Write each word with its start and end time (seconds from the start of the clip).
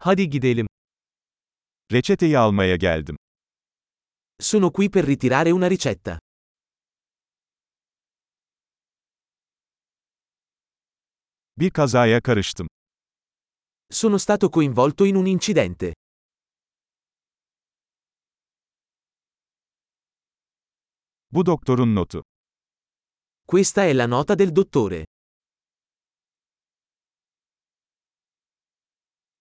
Hadi 0.00 0.30
gidelim. 0.30 0.66
Reçeteyi 1.92 2.38
almaya 2.38 2.76
geldim. 2.76 3.16
Sono 4.40 4.70
qui 4.70 4.90
per 4.90 5.04
ritirare 5.04 5.52
una 5.52 5.70
ricetta. 5.70 6.18
Bir 11.56 11.70
kazaya 11.70 12.20
karıştım. 12.20 12.66
Sono 13.90 14.18
stato 14.18 14.50
coinvolto 14.50 15.04
in 15.04 15.14
un 15.14 15.26
incidente. 15.26 15.92
Bu 21.30 21.46
doktorun 21.46 21.92
notu. 21.94 22.22
Questa 23.44 23.82
è 23.84 23.92
la 23.92 24.06
nota 24.06 24.34
del 24.34 24.52
dottore. 24.52 25.04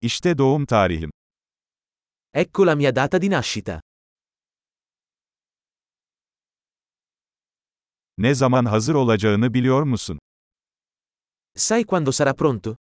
İşte 0.02 0.38
doğum 0.38 0.66
tarihim. 0.66 1.12
Ecco 2.34 2.66
la 2.68 2.76
mia 2.76 2.96
data 2.96 3.22
di 3.22 3.30
nascita. 3.30 3.82
Ne 8.18 8.36
zaman 8.36 8.66
hazır 8.66 8.96
olacağını 8.96 9.54
biliyor 9.54 9.84
musun? 9.84 10.20
Sai 11.56 11.84
quando 11.84 12.12
sarà 12.12 12.34
pronto? 12.36 12.76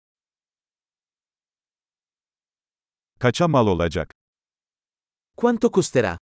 Kaça 3.20 3.48
mal 3.48 3.68
olacak? 3.68 4.14
Quanto 5.38 5.72
costerà? 5.72 6.18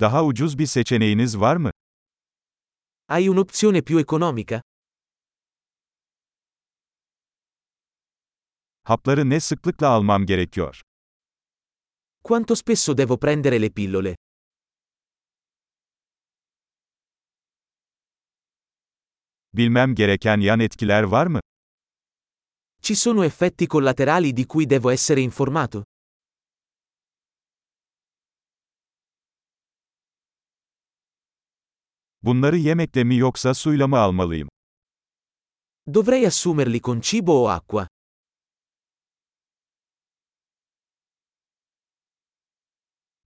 Daha 0.00 0.24
ucuz 0.24 0.58
bir 0.58 0.66
seçeneğiniz 0.66 1.40
var 1.40 1.56
mı? 1.56 1.70
Hai 3.06 3.30
un'opzione 3.30 3.82
più 3.82 4.00
economica? 4.00 4.62
Hapları 8.84 9.30
ne 9.30 9.40
sıklıkla 9.40 9.88
almam 9.88 10.26
gerekiyor? 10.26 10.80
Quanto 12.24 12.56
spesso 12.56 12.96
devo 12.96 13.18
prendere 13.18 13.62
le 13.62 13.70
pillole? 13.70 14.14
Bilmem 19.52 19.94
gereken 19.94 20.40
yan 20.40 20.60
etkiler 20.60 21.02
var 21.02 21.26
mı? 21.26 21.40
Ci 22.82 22.94
sono 22.96 23.24
effetti 23.24 23.66
collaterali 23.66 24.32
di 24.36 24.46
cui 24.46 24.66
devo 24.70 24.90
essere 24.90 25.20
informato? 25.20 25.84
Bunları 32.22 32.56
yemekle 32.56 33.04
mi 33.04 33.16
yoksa 33.16 33.54
suyla 33.54 33.86
mı 33.88 33.98
almalıyım? 33.98 34.48
Dovrei 35.94 36.26
assumerli 36.26 36.80
con 36.80 37.00
cibo 37.00 37.32
o 37.44 37.48
acqua? 37.48 37.88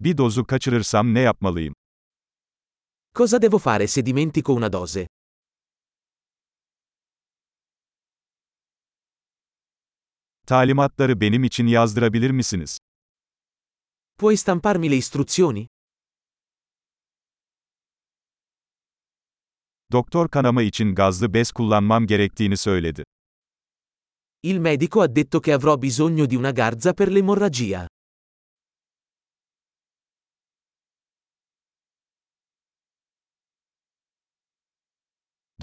Bir 0.05 0.19
dozu 0.19 0.47
kaçırırsam 0.47 1.15
ne 1.15 1.21
yapmalıyım? 1.21 1.75
Cosa 3.15 3.43
devo 3.43 3.59
fare 3.59 3.87
se 3.87 4.07
dimentico 4.07 4.53
una 4.55 4.73
dose? 4.73 5.07
Talimatları 10.47 11.21
benim 11.21 11.45
için 11.45 11.67
yazdırabilir 11.67 12.31
misiniz? 12.31 12.79
Puoi 14.19 14.37
stamparmi 14.37 14.91
le 14.91 14.97
istruzioni? 14.97 15.67
Doktor 19.93 20.29
kanama 20.29 20.63
için 20.63 20.95
gazlı 20.95 21.35
bez 21.35 21.53
kullanmam 21.53 22.07
gerektiğini 22.07 22.57
söyledi. 22.57 23.05
Il 24.43 24.59
medico 24.59 25.01
ha 25.01 25.17
detto 25.17 25.41
che 25.41 25.53
avrò 25.53 25.83
bisogno 25.83 26.31
di 26.31 26.37
una 26.37 26.51
garza 26.51 26.93
per 26.95 27.09
l'emorragia. 27.09 27.94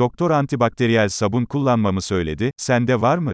Doktor 0.02 0.32
antibakteriyel 0.32 1.10
sabun 1.10 1.46
kullanmamı 1.46 2.02
söyledi, 2.02 2.52
sende 2.58 3.02
var 3.02 3.18
mı? 3.18 3.32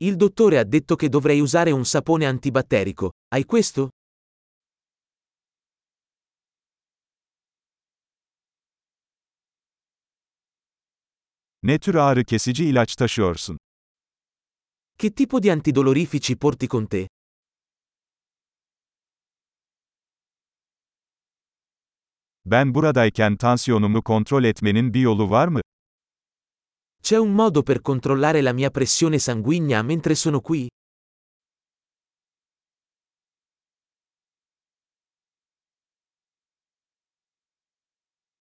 Il 0.00 0.20
dottore 0.20 0.58
ha 0.58 0.72
detto 0.72 0.96
che 0.96 1.12
dovrei 1.12 1.40
usare 1.42 1.72
un 1.72 1.84
sapone 1.84 2.26
antibatterico. 2.26 3.10
Hai 3.34 3.44
questo? 3.44 3.90
Ne 11.62 11.78
tür 11.78 11.94
ağrı 11.94 12.24
kesici 12.24 12.64
ilaç 12.64 12.96
taşıyorsun? 12.96 13.58
Che 14.98 15.10
tipo 15.10 15.42
di 15.42 15.50
antidolorifici 15.52 16.36
porti 16.36 16.68
con 16.68 16.86
te? 16.86 17.06
Ben 22.50 22.74
buradayken 22.74 23.36
tansiyonumu 23.36 24.02
kontrol 24.02 24.44
etmenin 24.44 24.94
bir 24.94 25.00
yolu 25.00 25.30
var 25.30 25.48
mı? 25.48 25.60
C'è 27.02 27.18
un 27.18 27.30
modo 27.34 27.62
per 27.62 27.80
controllare 27.82 28.42
la 28.42 28.52
mia 28.52 28.70
pressione 28.70 29.18
sanguigna 29.18 29.82
mentre 29.82 30.14
sono 30.14 30.40
qui? 30.40 30.68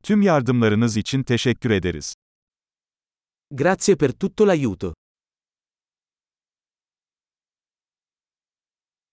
Tüm 0.03 0.22
yardımlarınız 0.22 0.97
için 0.97 1.24
teşekkür 1.24 1.70
ederiz. 1.70 2.14
Grazie 3.52 3.96
per 3.96 4.12
tutto 4.12 4.47
l'aiuto. 4.47 4.94